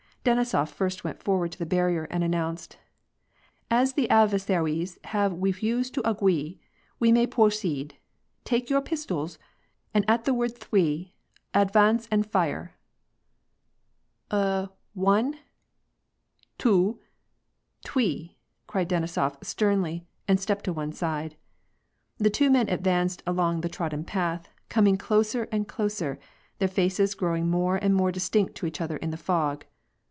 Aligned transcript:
Denisof 0.23 0.69
first 0.69 1.03
went 1.03 1.23
forward 1.23 1.51
to 1.53 1.57
the 1.57 1.65
barrier, 1.65 2.03
and 2.11 2.23
announced:— 2.23 2.77
"As 3.81 3.93
the 3.93 4.07
adve^sa'wies 4.11 5.03
have 5.07 5.31
wefused 5.31 5.93
to 5.93 6.01
agwee, 6.03 6.59
we 6.99 7.11
may 7.11 7.25
pwo 7.25 7.51
ceed. 7.51 7.93
Take 8.43 8.69
your 8.69 8.81
pistols, 8.81 9.39
and 9.95 10.05
at 10.07 10.25
the 10.25 10.33
word 10.35 10.53
thwee, 10.59 11.13
advance 11.55 12.07
and 12.11 12.23
fire." 12.23 12.75
«U— 14.31 14.69
one!— 14.93 15.39
two!— 16.59 16.99
thwee!" 17.87 18.35
cried 18.67 18.89
Denisof 18.89 19.43
sternly, 19.43 20.05
and 20.27 20.39
stepped 20.39 20.65
to 20.65 20.73
one 20.73 20.91
side. 20.93 21.35
The 22.19 22.29
two 22.29 22.51
men 22.51 22.69
advanced 22.69 23.23
along 23.25 23.61
the 23.61 23.69
trod 23.69 23.89
den 23.89 24.03
path, 24.03 24.49
coming 24.69 24.97
closer 24.97 25.47
and 25.51 25.67
closer, 25.67 26.19
their 26.59 26.67
faces 26.67 27.15
growing 27.15 27.49
more 27.49 27.77
and 27.77 27.95
more 27.95 28.11
distinct 28.11 28.53
to 28.57 28.67
each 28.67 28.79
other 28.79 28.97
in 28.97 29.09
the 29.09 29.17
fog. 29.17 29.65